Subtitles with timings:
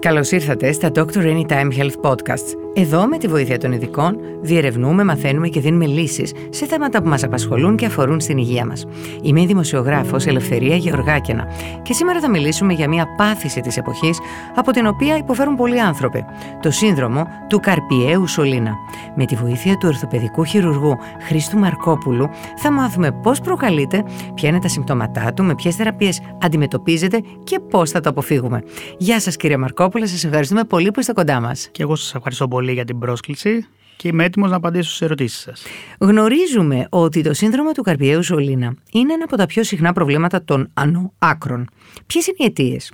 [0.00, 2.67] Καλώ ήρθατε στα Doctor Anytime Health Podcasts.
[2.80, 7.24] Εδώ, με τη βοήθεια των ειδικών, διερευνούμε, μαθαίνουμε και δίνουμε λύσεις σε θέματα που μας
[7.24, 8.84] απασχολούν και αφορούν στην υγεία μας.
[9.22, 11.46] Είμαι η δημοσιογράφος Ελευθερία Γεωργάκαινα
[11.82, 14.18] και σήμερα θα μιλήσουμε για μια πάθηση της εποχής
[14.54, 16.24] από την οποία υποφέρουν πολλοί άνθρωποι.
[16.62, 18.74] Το σύνδρομο του Καρπιαίου Σολίνα.
[19.16, 24.04] Με τη βοήθεια του ορθοπαιδικού χειρουργού Χρήστου Μαρκόπουλου θα μάθουμε πώς προκαλείται,
[24.34, 28.62] ποια είναι τα συμπτώματά του, με ποιες θεραπείες αντιμετωπίζεται και πώς θα το αποφύγουμε.
[28.98, 30.06] Γεια σας, κύριε Μαρκόπουλο.
[30.06, 31.68] Σας ευχαριστούμε πολύ που είστε κοντά μας.
[31.72, 33.66] Και εγώ σας ευχαριστώ πολύ για την πρόσκληση
[33.98, 35.62] και είμαι έτοιμος να απαντήσω στις ερωτήσεις σας.
[35.98, 40.70] Γνωρίζουμε ότι το σύνδρομο του Καρπιαίου Σολίνα είναι ένα από τα πιο συχνά προβλήματα των
[41.18, 41.68] άκρων.
[42.06, 42.92] Ποιες είναι οι αιτίες;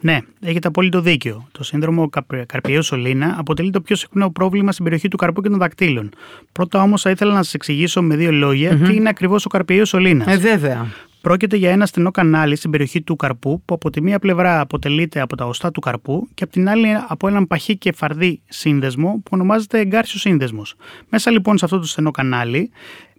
[0.00, 1.48] Ναι, έχετε απόλυτο δίκιο.
[1.52, 2.10] Το σύνδρομο
[2.46, 6.10] Καρπιαίου Σολίνα αποτελεί το πιο συχνό πρόβλημα στην περιοχή του καρπού και των δακτύλων.
[6.52, 8.52] Πρώτα όμως θα ήθελα να σας εξηγήσω με δύο
[8.86, 10.34] τι είναι ακριβώς ο Καρπιαίο Σολίνας.
[10.34, 10.86] Ε, βέβαια.
[11.20, 15.20] Πρόκειται για ένα στενό κανάλι στην περιοχή του καρπού που από τη μία πλευρά αποτελείται
[15.20, 19.12] από τα οστά του καρπού και από την άλλη από έναν παχύ και φαρδί σύνδεσμο
[19.24, 20.74] που ονομάζεται εγκάρσιος σύνδεσμος.
[21.08, 22.70] Μέσα λοιπόν σε αυτό το στενό κανάλι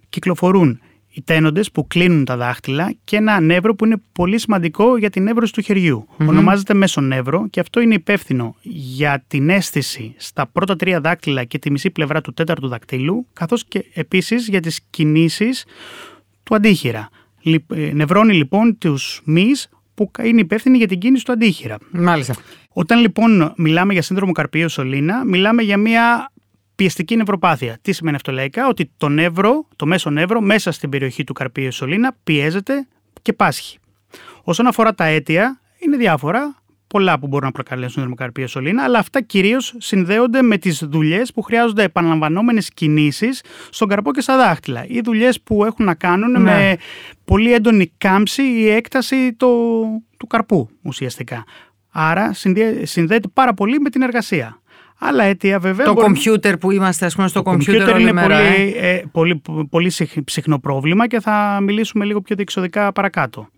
[0.08, 0.80] κυκλοφορούν
[1.12, 5.28] οι τένοντες που κλείνουν τα δάχτυλα και ένα νεύρο που είναι πολύ σημαντικό για την
[5.28, 6.06] εύρωση του χεριού.
[6.08, 6.26] Mm-hmm.
[6.26, 11.70] Ονομάζεται νεύρο και αυτό είναι υπεύθυνο για την αίσθηση στα πρώτα τρία δάκτυλα και τη
[11.70, 15.64] μισή πλευρά του τέταρτου δακτύλου καθώς και επίσης για τις κινήσεις
[16.42, 17.08] του αντίχειρα.
[17.42, 21.76] Ε, νευρώνει λοιπόν τους μυς που είναι υπεύθυνοι για την κίνηση του αντίχειρα.
[21.90, 22.34] Μάλιστα.
[22.72, 26.32] Όταν λοιπόν μιλάμε για σύνδρομο καρπίου σωλήνα, μιλάμε για μια
[26.74, 27.78] πιεστική νευροπάθεια.
[27.82, 31.72] Τι σημαίνει αυτό λαϊκά, ότι το νεύρο, το μέσο νεύρο μέσα στην περιοχή του καρπίου
[31.72, 32.86] σωλήνα πιέζεται
[33.22, 33.78] και πάσχει.
[34.42, 36.59] Όσον αφορά τα αίτια, είναι διάφορα
[36.90, 41.42] πολλά που μπορούν να προκαλέσουν θερμοκαρπία σωλήνα, αλλά αυτά κυρίως συνδέονται με τις δουλειές που
[41.42, 44.84] χρειάζονται επαναλαμβανόμενες κινήσεις στον καρπό και στα δάχτυλα.
[44.86, 46.38] Ή δουλειές που έχουν να κάνουν ναι.
[46.38, 46.76] με
[47.24, 49.48] πολύ έντονη κάμψη ή έκταση το,
[50.16, 51.44] του καρπού ουσιαστικά.
[51.90, 52.32] Άρα
[52.82, 54.60] συνδέεται πάρα πολύ με την εργασία.
[54.98, 55.86] Άλλα αίτια βέβαια.
[55.86, 58.38] Το κομπιούτερ που είμαστε, ας πούμε, στο κομπιούτερ όλη είναι μέρα.
[58.38, 59.92] Πολύ, ε; ε, πολύ, πολύ
[60.26, 63.48] συχνό πρόβλημα και θα μιλήσουμε λίγο πιο διεξοδικά παρακάτω.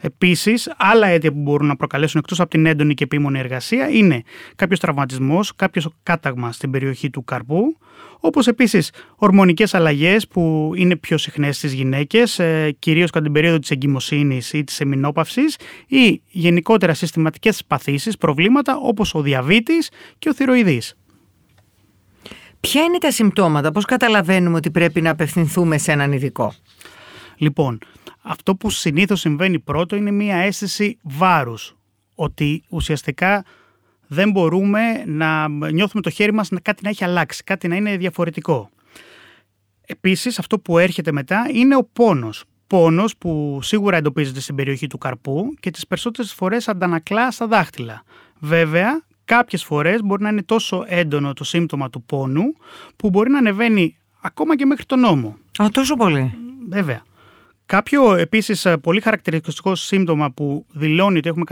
[0.00, 4.22] Επίσης, άλλα αίτια που μπορούν να προκαλέσουν εκτός από την έντονη και επίμονη εργασία είναι
[4.56, 7.78] κάποιος τραυματισμός, κάποιος κάταγμα στην περιοχή του καρπού,
[8.20, 13.58] όπως επίσης ορμονικές αλλαγές που είναι πιο συχνές στις γυναίκες, ε, κυρίως κατά την περίοδο
[13.58, 15.42] της εγκυμοσύνης ή της εμινόπαυση,
[15.86, 20.94] ή γενικότερα συστηματικές παθήσεις, προβλήματα όπως ο διαβήτης και ο θηροειδής.
[22.60, 26.52] Ποια είναι τα συμπτώματα, πώς καταλαβαίνουμε ότι πρέπει να απευθυνθούμε σε έναν ειδικό;
[27.36, 27.78] Λοιπόν,
[28.22, 31.76] αυτό που συνήθως συμβαίνει πρώτο είναι μια αίσθηση βάρους.
[32.14, 33.44] Ότι ουσιαστικά
[34.06, 37.96] δεν μπορούμε να νιώθουμε το χέρι μας να κάτι να έχει αλλάξει, κάτι να είναι
[37.96, 38.70] διαφορετικό.
[39.86, 42.44] Επίσης αυτό που έρχεται μετά είναι ο πόνος.
[42.66, 48.02] Πόνος που σίγουρα εντοπίζεται στην περιοχή του καρπού και τις περισσότερες φορές αντανακλά στα δάχτυλα.
[48.38, 52.42] Βέβαια, κάποιες φορές μπορεί να είναι τόσο έντονο το σύμπτωμα του πόνου
[52.96, 55.36] που μπορεί να ανεβαίνει ακόμα και μέχρι τον νόμο.
[55.62, 56.34] Α, τόσο πολύ.
[56.68, 57.02] Βέβαια.
[57.66, 61.44] Κάποιο επίσης ε, πολύ χαρακτηριστικό σύμπτωμα που δηλώνει ότι έχουμε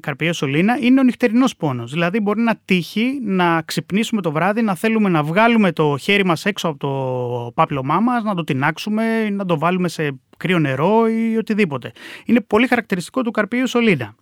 [0.00, 1.92] καρπιέ σωλήνα είναι ο νυχτερινός πόνος.
[1.92, 6.44] Δηλαδή, μπορεί να τύχει να ξυπνήσουμε το βράδυ, να θέλουμε να βγάλουμε το χέρι μας
[6.44, 11.36] έξω από το πάπλωμά μας, να το τεινάξουμε, να το βάλουμε σε κρύο νερό ή
[11.36, 11.92] οτιδήποτε.
[12.24, 14.14] Είναι πολύ χαρακτηριστικό του καρπίου σωλήνα.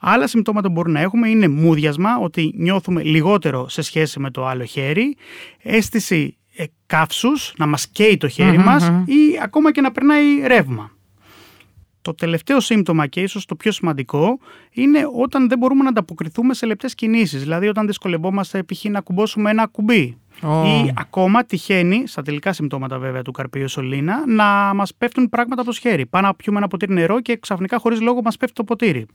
[0.00, 4.46] Άλλα συμπτώματα που μπορούμε να έχουμε είναι μούδιασμα, ότι νιώθουμε λιγότερο σε σχέση με το
[4.46, 5.16] άλλο χέρι,
[5.62, 6.43] αίσθηση ε,
[6.86, 10.90] καύσους, να μας καίει το χέρι mm μας ή ακόμα και να περνάει ρεύμα.
[12.02, 14.38] Το τελευταίο σύμπτωμα και ίσως το πιο σημαντικό
[14.70, 17.40] είναι όταν δεν μπορούμε να ανταποκριθούμε σε λεπτές κινήσεις.
[17.40, 18.84] Δηλαδή όταν δυσκολευόμαστε π.χ.
[18.84, 20.18] να κουμπώσουμε ένα κουμπί.
[20.42, 25.70] Ή ακόμα τυχαίνει, στα τελικά συμπτώματα βέβαια του καρπίου σωλήνα, να μας πέφτουν πράγματα από
[25.70, 26.06] το χέρι.
[26.06, 29.06] Πάμε να πιούμε ένα ποτήρι νερό και ξαφνικά χωρίς λόγο μας πέφτει το ποτήρι.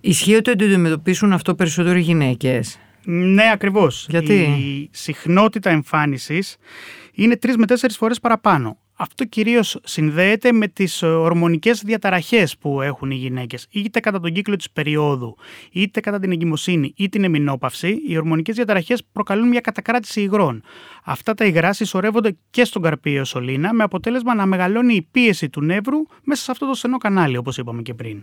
[0.00, 4.06] Ισχύει ότι αντιμετωπίσουν αυτό περισσότερο οι γυναίκες; Ναι, ακριβώς.
[4.10, 6.56] Γιατί; Η συχνότητα εμφάνισης
[7.12, 8.76] είναι τρεις με τέσσερις φορές παραπάνω.
[8.94, 13.66] Αυτό κυρίως συνδέεται με τις ορμονικές διαταραχές που έχουν οι γυναίκες.
[13.70, 15.36] Είτε κατά τον κύκλο της περίοδου,
[15.72, 20.62] είτε κατά την εγκυμοσύνη ή την εμινόπαυση, οι ορμονικές διαταραχές προκαλούν μια κατακράτηση υγρών.
[21.04, 25.60] Αυτά τα υγρά συσσωρεύονται και στον καρπίο σωλήνα, με αποτέλεσμα να μεγαλώνει η πίεση του
[25.60, 28.22] νεύρου μέσα σε αυτό το στενό κανάλι, όπως είπαμε και πριν.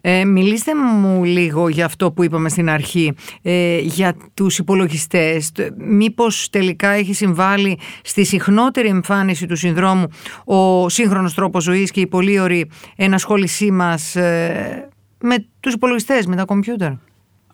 [0.00, 3.12] Ε, μιλήστε μου λίγο για αυτό που είπαμε στην αρχή,
[3.42, 5.52] ε, για τους υπολογιστές.
[5.76, 10.06] Μήπως τελικά έχει συμβάλει στη συχνότερη εμφάνιση του συνδρόμου
[10.44, 12.64] ο σύγχρονος τρόπος ζωής και η πολύ ωραία
[12.96, 14.88] ενασχόλησή μας ε,
[15.20, 16.90] με τους υπολογιστές, με τα κομπιούτερ;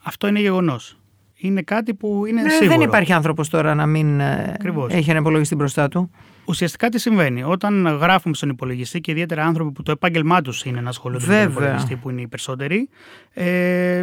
[0.02, 0.97] Αυτό είναι γεγονός.
[1.40, 2.79] Είναι κάτι που είναι ναι, σίγουρο.
[2.79, 4.56] Δεν υπάρχει άνθρωπος τώρα να μην ε,
[4.88, 6.11] έχει ένα υπολογιστή μπροστά του.
[6.44, 7.43] Ουσιαστικά τι συμβαίνει.
[7.43, 11.43] Όταν γράφουμε στον υπολογιστή και ιδιαίτερα άνθρωποι που το επάγγελμά τους είναι να ασχολούνται με
[11.43, 12.88] τον υπολογιστή που είναι οι περισσότεροι,
[13.32, 14.02] ε,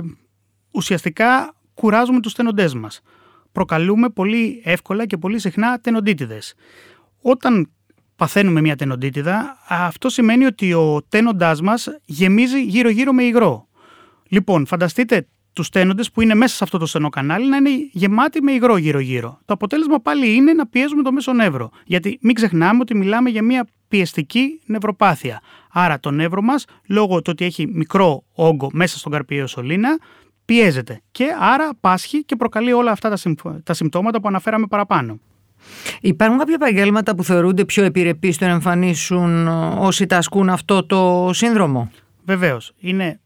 [0.71, 3.01] ουσιαστικά κουράζουμε τους τένοντές μας.
[3.51, 6.53] Προκαλούμε πολύ εύκολα και πολύ συχνά τενοντίτιδες.
[7.21, 7.71] Όταν
[8.15, 13.67] παθαίνουμε μια τενοντίτιδα, αυτό σημαίνει ότι ο τένοντάς μας γεμίζει γύρω-γύρω με υγρό.
[14.27, 18.41] Λοιπόν, φανταστείτε τους τένοντε που είναι μέσα σε αυτό το στενό κανάλι να είναι γεμάτοι
[18.41, 19.39] με υγρό γύρω-γύρω.
[19.45, 21.69] Το αποτέλεσμα πάλι είναι να πιέζουμε το μέσο νεύρο.
[21.85, 25.41] Γιατί μην ξεχνάμε ότι μιλάμε για μια πιεστική νευροπάθεια.
[25.71, 29.97] Άρα το νεύρο μας, λόγω του ότι έχει μικρό όγκο μέσα στον καρπιαίο σωλήνα,
[30.45, 31.01] πιέζεται.
[31.11, 33.17] Και άρα πάσχει και προκαλεί όλα αυτά τα,
[33.63, 35.19] τα συμπτώματα που αναφέραμε παραπάνω.
[36.01, 39.47] Υπάρχουν κάποια επαγγέλματα που θεωρούνται πιο επιρρεπείς στο να εμφανίσουν
[39.77, 41.91] όσοι τα ασκούν αυτό το σύνδρομο;
[42.25, 42.73] Βεβαίως.
[42.79, 43.19] Είναι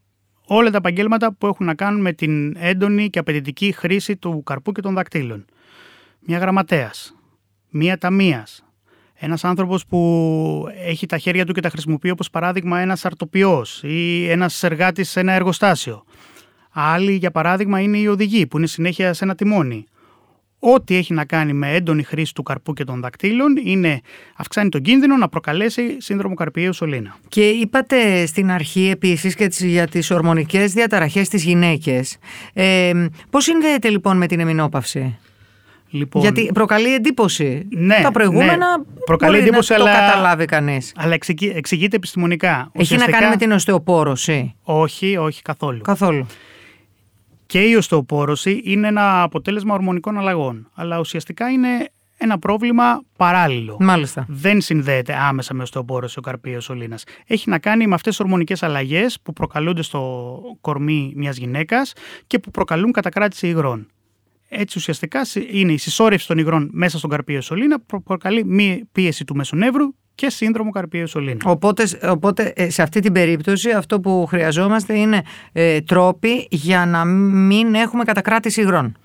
[0.50, 4.72] όλα τα επαγγέλματα που έχουν να κάνουν με την έντονη και απαιτητική χρήση του καρπού
[4.72, 5.46] και των δακτύλων.
[6.20, 7.16] Μια γραμματέας,
[7.70, 8.66] μια ταμείας,
[9.14, 14.30] ένας άνθρωπος που έχει τα χέρια του και τα χρησιμοποιεί όπως παράδειγμα ένας αρτοπιό ή
[14.30, 16.04] ένας εργάτης σε ένα εργοστάσιο.
[16.72, 19.86] Άλλοι, για παράδειγμα, είναι οι οδηγοί που είναι συνέχεια σε ένα τιμόνι
[20.60, 24.02] ό,τι έχει να κάνει με έντονη χρήση του καρπού και των δακτύλων είναι,
[24.36, 27.16] αυξάνει τον κίνδυνο να προκαλέσει σύνδρομο καρπιαίου σωλήνα.
[27.28, 32.18] Και είπατε στην αρχή επίσης και για τις ορμονικές διαταραχές στις γυναίκες.
[32.54, 32.92] Ε,
[33.30, 35.18] πώς συνδέεται λοιπόν με την εμεινόπαυση;
[35.92, 37.68] Λοιπόν, Γιατί προκαλεί εντύπωση.
[37.70, 40.94] Ναι, Τα προηγούμενα ναι, προκαλεί μπορεί εντύπωση, να το αλλά, καταλάβει κανείς.
[40.96, 42.72] Αλλά εξηγεί, εξηγείται επιστημονικά.
[42.74, 44.56] Έχει να κάνει με την οστεοπόρωση.
[44.64, 45.82] Όχι, όχι καθόλου.
[45.82, 46.28] Καθόλου
[47.50, 50.70] και η οστεοπόρωση είναι ένα αποτέλεσμα ορμονικών αλλαγών.
[50.74, 53.78] Αλλά ουσιαστικά είναι ένα πρόβλημα παράλληλο.
[53.80, 54.26] Μάλιστα.
[54.28, 57.00] Δεν συνδέεται άμεσα με οστεοπόρωση ο καρπίος σωλήνα.
[57.28, 61.94] Έχει να κάνει με αυτές τις ορμονικές αλλαγές που προκαλούνται στο κορμί μιας γυναίκας
[62.28, 63.88] και που προκαλούν κατακράτηση υγρών.
[64.50, 65.22] Έτσι ουσιαστικά
[65.52, 69.94] είναι η συσσόρευση των υγρών μέσα στον καρπίος σωλήνα που προκαλεί μη πίεση του μεσονεύρου
[70.20, 71.38] και σύνδρομο καρπίου σωλήνου.
[71.44, 75.22] Οπότε, οπότε ε, σε αυτή την περίπτωση αυτό που χρειαζόμαστε είναι
[75.52, 78.98] ε, τρόποι για να μην έχουμε κατακράτηση υγρών.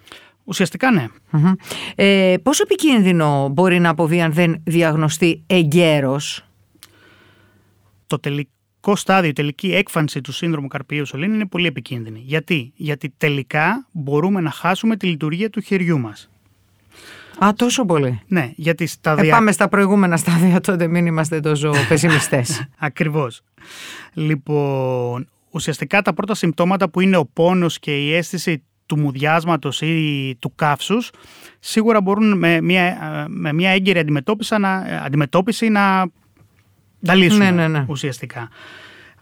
[0.44, 1.06] Ουσιαστικά ναι.
[1.94, 6.44] Ε, πόσο επικίνδυνο μπορεί να αποβεί αν δεν διαγνωστεί εγκαίρος;
[8.06, 12.22] Το τελικό στάδιο, η τελική έκφανση του σύνδρομου καρπίου σωλήνου είναι πολύ επικίνδυνη.
[12.26, 16.28] Γιατί; Γιατί τελικά μπορούμε να χάσουμε τη λειτουργία του χεριού μας.
[17.38, 18.20] Α, τόσο πολύ.
[18.26, 19.28] Ναι, γιατί σταδια...
[19.28, 22.68] Ε, πάμε στα προηγούμενα στάδια τότε, μην είμαστε τόσο πεσημιστές.
[22.78, 23.42] Ακριβώς.
[24.12, 30.36] Λοιπόν, ουσιαστικά τα πρώτα συμπτώματα που είναι ο πόνος και η αίσθηση του μουδιάσματος ή
[30.38, 31.10] του καύσους
[31.58, 32.96] σίγουρα μπορούν με μια,
[33.28, 36.06] με μια έγκαιρη αντιμετώπιση να, αντιμετώπιση να
[37.04, 37.84] τα λύσουν ναι, ναι, ναι.
[37.88, 38.48] ουσιαστικά.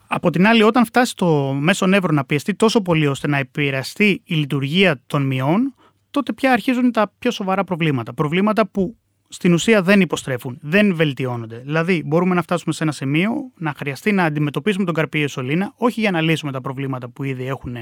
[0.06, 4.22] Από την άλλη, όταν φτάσει το μέσο νεύρο να πιεστεί τόσο πολύ ώστε να επηρεαστεί
[4.24, 5.74] η λειτουργία των μειών,
[6.12, 8.14] τότε πια αρχίζουν τα πιο σοβαρά προβλήματα.
[8.14, 8.96] Προβλήματα που
[9.28, 11.62] στην ουσία δεν υποστρέφουν, δεν βελτιώνονται.
[11.64, 16.00] Δηλαδή, μπορούμε να φτάσουμε σε ένα σημείο να χρειαστεί να αντιμετωπίσουμε τον καρπίο σωλήνα, όχι
[16.00, 17.76] για να λύσουμε τα προβλήματα που ήδη έχουν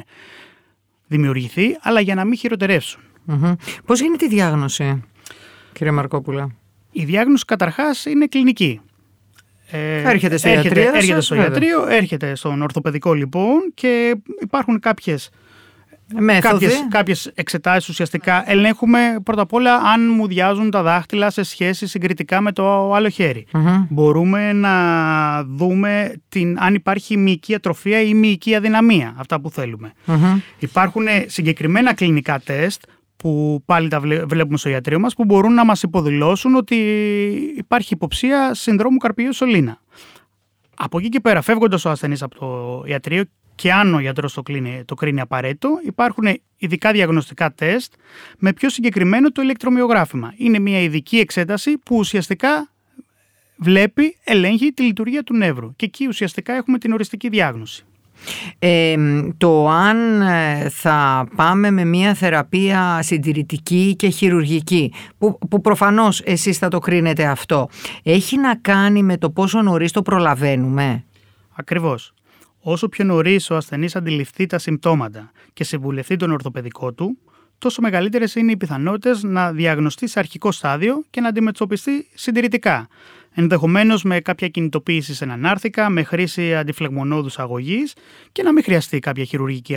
[1.07, 3.01] δημιουργηθεί, αλλά για να μην χειροτερεύσουν.
[3.29, 3.55] Mm-hmm.
[3.85, 5.03] Πώς γίνεται η διάγνωση,
[5.73, 6.55] κύριε Μαρκόπουλα;
[6.91, 8.81] Η διάγνωση καταρχάς είναι κλινική.
[9.71, 10.97] Ε, έρχεται στο έρχεται, ιατρείο.
[10.97, 15.31] Έρχεται στο ιατρείο, έρχεται στον ορθοπαιδικό λοιπόν και υπάρχουν κάποιες
[16.41, 21.87] Κάποιες, κάποιες εξετάσεις ουσιαστικά ελέγχουμε πρώτα απ' όλα αν μου διάζουν τα δάχτυλα σε σχέση
[21.87, 23.11] συγκριτικά με το άλλο
[23.89, 29.93] Μπορούμε να δούμε την, αν υπάρχει μυϊκή ατροφία ή μυϊκή αδυναμία, αυτά που θελουμε
[30.59, 32.83] Υπάρχουν συγκεκριμένα κλινικά τεστ
[33.17, 36.77] που πάλι τα βλέπουμε στο ιατρείο μας που μπορούν να μας υποδηλώσουν ότι
[37.57, 39.81] υπάρχει υποψία συνδρόμου καρπίου σωλήνα.
[40.77, 43.25] Από εκεί και πέρα, φεύγοντας ο ασθενής από το ιατρείο
[43.61, 44.43] και αν ο γιατρός το,
[44.85, 46.25] το κρίνει απαραίτητο, υπάρχουν
[46.57, 47.93] ειδικά διαγνωστικά τεστ
[48.39, 50.35] με πιο συγκεκριμένο το ηλεκτρομοιογράφημα.
[50.37, 52.71] Είναι μια ειδική εξέταση που ουσιαστικά
[53.57, 55.77] βλέπει, ελέγχει τη λειτουργία του νεύρου.
[55.77, 57.85] Και εκεί ουσιαστικά έχουμε την οριστική διάγνωση.
[58.59, 58.97] Ε,
[59.37, 66.59] το αν ε, θα πάμε με μια θεραπεία συντηρητική και χειρουργική που, που προφανώς εσείς
[66.59, 67.69] θα το κρίνετε αυτό
[68.03, 71.05] έχει να κάνει με το πόσο νωρίς το προλαβαίνουμε;
[71.55, 72.15] Ακριβώς
[72.61, 77.19] Όσο πιο νωρίς ο ασθενής αντιληφθεί τα συμπτώματα και συμβουλευτεί τον ορθοπαιδικό του,
[77.59, 82.89] τόσο μεγαλύτερες είναι οι πιθανότητες να διαγνωστεί σε αρχικό στάδιο και να αντιμετωπιστεί συντηρητικά.
[83.35, 87.95] Ενδεχομένως με κάποια κινητοποίηση σε έναν άρθικα, με χρήση αντιφλεγμονώδου αγωγής
[88.33, 89.77] και να μην χρειαστεί κάποια χειρουργική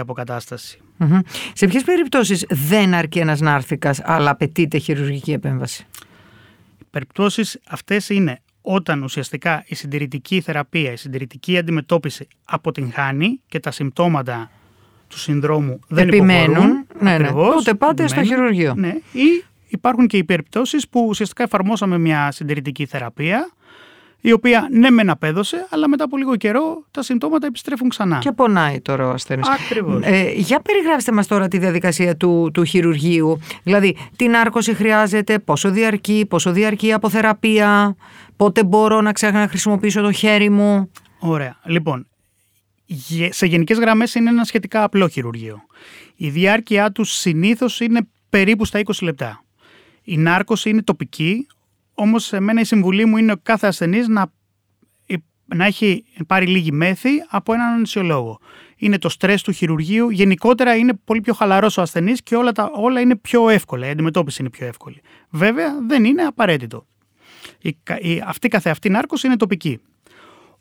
[1.54, 5.86] Σε ποιες περιπτώσεις δεν αρκεί ένας νάρθικα, αλλά απαιτείται χειρουργική επέμβαση;
[6.80, 13.72] Οι περιπτώσεις αυτές είναι όταν ουσιαστικά η συντηρητική θεραπεία, η συντηρητική αντιμετώπιση αποτυγχάνει και τα
[13.72, 14.52] συμπτώματα
[15.08, 16.86] του συνδρόμου δεν Επιμένουν, υποχωρούν.
[17.00, 17.32] Ναι, ναι.
[17.32, 18.74] Τότε πάτε στο χειρουργείο.
[18.76, 18.94] Ναι.
[19.12, 23.52] Ή υπάρχουν και οι περιπτώσεις που ουσιαστικά εφαρμόσαμε μια συντηρητική θεραπεία
[24.26, 28.18] η οποία ναι μεν απέδωσε, αλλά μετά από λίγο καιρό τα συμπτώματα επιστρέφουν ξανά.
[28.18, 29.48] Και πονάει τώρα ο ασθενής.
[29.48, 30.02] Ακριβώς.
[30.04, 33.40] Ε, για περιγράψτε μας τώρα τη διαδικασία του, του χειρουργείου.
[33.64, 37.96] Δηλαδή, τι νάρκωση χρειάζεται, πόσο διαρκεί, πόσο διαρκεί η αποθεραπεία,
[38.36, 40.92] πότε μπορώ να ξαναχρησιμοποιήσω το χέρι μου.
[41.20, 41.58] Ωραία.
[41.64, 42.08] Λοιπόν,
[43.30, 45.62] σε γενικές γραμμές είναι ένα σχετικά απλό χειρουργείο.
[46.16, 49.44] Η διάρκεια του συνήθως είναι περίπου στα 20 λεπτά.
[50.04, 51.48] Η νάρκωση είναι τοπική,
[51.94, 54.32] όμως σε μένα η συμβουλή μου είναι ο κάθε ασθενής να,
[55.46, 58.40] να έχει πάρει λίγη μέθη από έναν ανησιολόγο.
[58.78, 60.10] Είναι το στρες του χειρουργείου.
[60.10, 63.88] Γενικότερα είναι πολύ πιο χαλαρός ο ασθενής και όλα, τα, όλα είναι πιο εύκολα.
[63.88, 65.02] Η αντιμετώπιση είναι πιο εύκολη.
[65.30, 66.86] Βέβαια δεν είναι απαραίτητο.
[67.62, 69.80] Η, η, αυτή καθεαυτή νάρκωση είναι τοπική.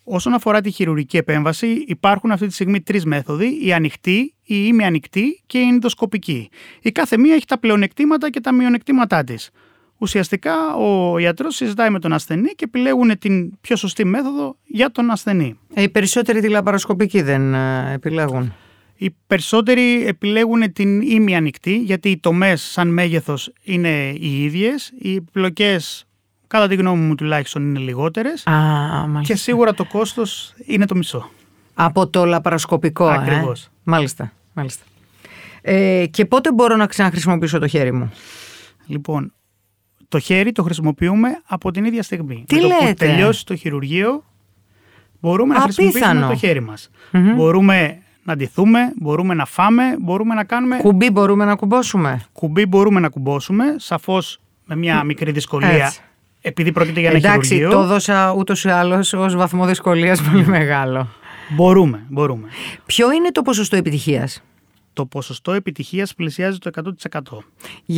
[0.04, 5.42] Όσον αφορά τη χειρουργική επέμβαση, υπάρχουν αυτή τη στιγμή τρεις μέθοδοι: η ανοιχτή, η ημιανοιχτή
[5.46, 6.48] και η ενδοσκοπική.
[6.80, 9.50] Η κάθε μία έχει τα πλεονεκτήματα και τα μειονεκτήματά της.
[10.02, 15.10] Ουσιαστικά ο ιατρός συζητάει με τον ασθενή και επιλέγουν την πιο σωστή μέθοδο για τον
[15.10, 15.58] ασθενή.
[15.74, 18.54] Ε, οι περισσότεροι τη λαπαροσκοπική δεν ε, επιλέγουν.
[18.96, 26.06] Οι περισσότεροι επιλέγουν την ημιανοιχτή γιατί οι τομές σαν μέγεθος είναι οι ίδιες, οι πλοκές
[26.46, 28.44] κατά τη γνώμη μου τουλάχιστον είναι λιγότερες
[29.22, 31.30] και σίγουρα το κόστος είναι το μισό.
[31.74, 33.64] Από το λαπαροσκοπικό, ε; Ακριβώς.
[33.64, 34.84] Ε; Μάλιστα, μάλιστα.
[35.60, 38.12] Ε, και πότε μπορώ να ξαναχρησιμοποιήσω το χέρι μου;
[38.86, 39.32] Λοιπόν,
[40.12, 42.44] το χέρι το χρησιμοποιούμε από την ίδια στιγμή.
[42.46, 44.24] Τι Με λέτε; το που τελειώσει το χειρουργείο
[45.20, 45.90] μπορούμε να Απίθανο.
[45.90, 46.90] χρησιμοποιήσουμε το χέρι μας.
[47.36, 50.76] Μπορούμε να ντυθούμε, μπορούμε να φάμε, μπορούμε να κάνουμε...
[50.76, 56.00] Κουμπί μπορούμε να κουμπώσουμε; Κουμπί μπορούμε να κουμπώσουμε, σαφώς με μια μικρή δυσκολία Έτσι.
[56.40, 57.78] επειδή πρόκειται για ένα Εντάξει, χειρουργείο.
[57.78, 61.08] το έδωσα ούτως ή άλλως ως βαθμό δυσκολίας πολύ μεγάλο.
[61.50, 62.48] Μπορούμε, μπορούμε.
[62.86, 64.42] Ποιο είναι το ποσοστό επιτυχίας,
[64.92, 67.44] Το ποσοστό επιτυχίας πλησιάζει το 100%.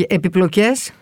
[0.08, 0.92] Επιπλοκές;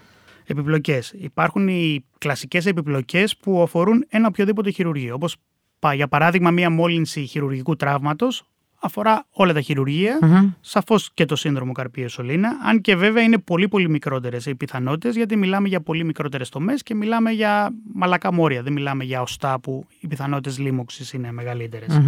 [0.53, 1.15] Επιπλοκές.
[1.19, 5.15] Υπάρχουν οι κλασικές επιπλοκές που αφορούν ένα οποιοδήποτε χειρουργείο.
[5.15, 5.37] Όπως
[5.79, 8.43] πα- για παράδειγμα μια μόλυνση χειρουργικού τραύματος
[8.85, 10.19] αφορά όλα τα χειρουργεία,
[10.61, 15.17] σαφώς και το σύνδρομο καρπίου σωλήνα, αν και βέβαια είναι πολύ πολύ μικρότερες οι πιθανότητες
[15.17, 19.61] γιατί μιλάμε για πολύ μικρότερες τομές και μιλάμε για μαλακά μόρια, δεν μιλάμε για οστά
[19.61, 22.01] που οι πιθανότητες λίμωξης είναι μεγαλύτερες.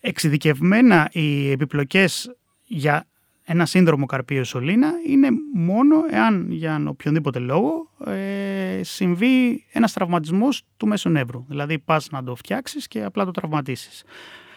[0.00, 2.34] Εξειδικευμένα οι επιπλοκές
[2.66, 3.06] για
[3.44, 10.86] ένα σύνδρομο καρπίου σωλήνα είναι μόνο εάν για οποιονδήποτε λόγο ε, συμβεί ένας τραυματισμός του
[10.86, 11.44] μέσου νεύρου.
[11.48, 14.04] Δηλαδή πας να το φτιάξεις και απλά το τραυματίσεις.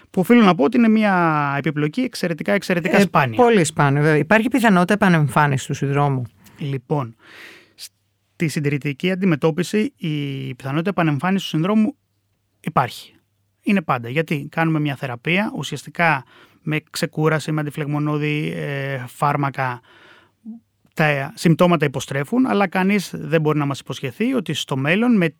[0.09, 3.37] Που οφείλω να πω ότι είναι μια επιπλοκή εξαιρετικά εξαιρετικά σπάνια.
[3.39, 4.17] Ε, Πολύ σπάνιο, βέβαια.
[4.17, 6.23] Υπάρχει πιθανότητα επανεμφάνισης του συνδρόμου.
[6.57, 7.15] Λοιπόν,
[7.75, 11.95] στη συντηρητική αντιμετώπιση η πιθανότητα επανεμφάνισης του συνδρόμου
[12.59, 13.15] υπάρχει.
[13.61, 14.09] Είναι πάντα.
[14.09, 16.23] Γιατί κάνουμε μια θεραπεία, ουσιαστικά
[16.69, 19.81] με ξεκούραση, με αντιφλεγμονώδη ε, φάρμακα,
[20.93, 25.35] τα συμπτώματα υποστρέφουν, αλλά κανείς δεν μπορεί να μας υποσχεθεί ότι στο μέλλον με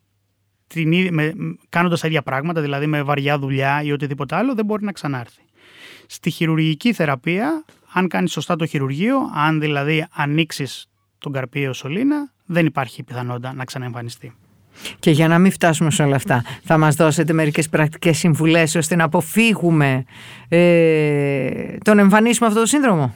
[0.66, 1.34] την, ίδια- με,
[1.68, 5.42] κάνοντας τα ίδια πράγματα, δηλαδή με βαριά δουλειά ή οτιδήποτε άλλο, δεν μπορεί να ξανάρθει.
[6.06, 10.86] Στη χειρουργική θεραπεία, αν κάνεις σωστά το χειρουργείο, αν δηλαδή ανοίξεις
[11.18, 14.32] τον καρπίο σωλήνα, δεν υπάρχει πιθανότητα να ξαναεμφανιστεί.
[14.98, 18.96] Και για να μην φτάσουμε σε όλα αυτά, θα μας δώσετε μερικές πρακτικές συμβουλές ώστε
[18.96, 20.04] να αποφύγουμε
[20.48, 21.50] ε,
[21.84, 23.14] τον εμφανίσουμε αυτό το σύνδρομο;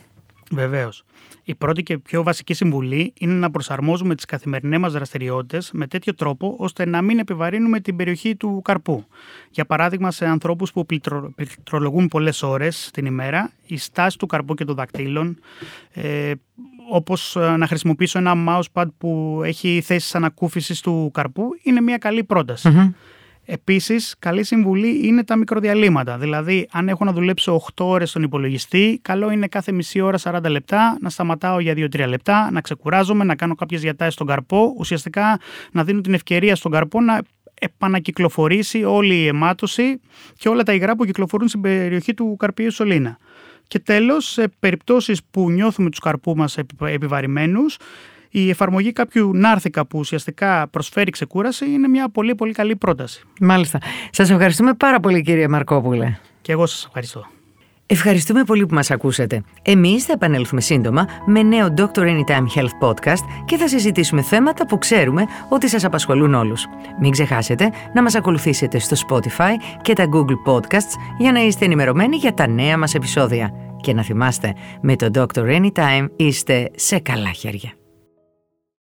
[0.50, 1.04] Βεβαίως.
[1.44, 6.14] Η πρώτη και πιο βασική συμβουλή είναι να προσαρμόζουμε τις καθημερινές μας δραστηριότητες με τέτοιο
[6.14, 9.04] τρόπο ώστε να μην επιβαρύνουμε την περιοχή του καρπού.
[9.50, 14.54] Για παράδειγμα, σε ανθρώπους που πληκτρο- πληκτρολογούν πολλές ώρες την ημέρα, η στάση του καρπού
[14.54, 15.38] και των δακτύλων,
[15.92, 16.32] ε,
[16.94, 22.94] όπως να χρησιμοποιήσω ένα mousepad που έχει θέσεις ανακούφισης του καρπού, είναι μια καλή πρόταση.
[23.44, 26.18] Επίσης, καλή συμβουλή είναι τα μικροδιαλύματα.
[26.18, 30.48] Δηλαδή, αν έχω να δουλέψω 8 ώρες στον υπολογιστή, καλό είναι κάθε μισή ώρα 40
[30.48, 34.74] λεπτά να σταματάω για 2-3 λεπτά, να ξεκουράζομαι, να κάνω κάποιες διατάσεις στον καρπό.
[34.78, 35.38] Ουσιαστικά
[35.72, 37.20] να δίνω την ευκαιρία στον καρπό να
[37.60, 40.00] επανακυκλοφορήσει όλη η αιμάτωση
[40.36, 43.18] και όλα τα υγρά που κυκλοφορούν στην περιοχή του καρπίου σωλήνα.
[43.72, 47.76] Και τέλος, σε περιπτώσεις που νιώθουμε τους καρπού μας επι- επιβαρημένους,
[48.30, 53.22] η εφαρμογή κάποιου νάρθηκα που ουσιαστικά προσφέρει ξεκούραση είναι μια πολύ πολύ καλή πρόταση.
[53.40, 53.78] Μάλιστα.
[54.10, 56.18] Σας ευχαριστούμε πάρα πολύ κύριε Μαρκόπουλε.
[56.40, 57.26] Και εγώ σας ευχαριστώ.
[57.92, 59.42] Ευχαριστούμε πολύ που μας ακούσατε.
[59.62, 61.98] Εμείς θα επανέλθουμε σύντομα με νέο Dr.
[61.98, 66.66] Anytime Health Podcast και θα συζητήσουμε θέματα που ξέρουμε ότι σας απασχολούν όλους.
[67.00, 72.16] Μην ξεχάσετε να μας ακολουθήσετε στο Spotify και τα Google Podcasts για να είστε ενημερωμένοι
[72.16, 73.50] για τα νέα μας επεισόδια.
[73.80, 75.60] Και να θυμάστε, με το Dr.
[75.60, 77.81] Anytime είστε σε καλά χέρια.